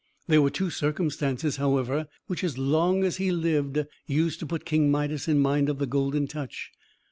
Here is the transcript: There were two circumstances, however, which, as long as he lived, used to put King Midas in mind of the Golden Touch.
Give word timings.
There 0.27 0.41
were 0.41 0.49
two 0.49 0.71
circumstances, 0.71 1.57
however, 1.57 2.07
which, 2.25 2.43
as 2.43 2.57
long 2.57 3.03
as 3.03 3.17
he 3.17 3.31
lived, 3.31 3.85
used 4.07 4.39
to 4.39 4.47
put 4.47 4.65
King 4.65 4.89
Midas 4.89 5.27
in 5.27 5.37
mind 5.37 5.69
of 5.69 5.77
the 5.77 5.85
Golden 5.85 6.25
Touch. 6.25 6.71